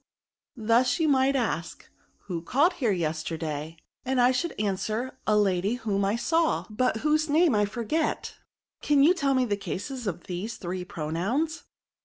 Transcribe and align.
Thus 0.57 0.99
you 0.99 1.07
might 1.07 1.35
ask, 1.35 1.87
who 2.21 2.41
called 2.41 2.73
here, 2.73 2.89
yesterday? 2.91 3.77
and 4.03 4.19
I 4.19 4.31
should 4.31 4.59
answer, 4.59 5.19
a 5.27 5.37
lady 5.37 5.75
whom 5.75 6.03
I 6.03 6.15
saw, 6.15 6.65
but 6.71 7.01
whose 7.05 7.29
name 7.29 7.53
I 7.53 7.65
forget: 7.65 8.33
can 8.81 9.03
you 9.03 9.13
tell 9.13 9.35
me 9.35 9.45
the 9.45 9.55
cases 9.57 10.07
of 10.07 10.23
these 10.23 10.57
three 10.57 10.83
pro 10.83 11.11
nouns?" 11.11 11.65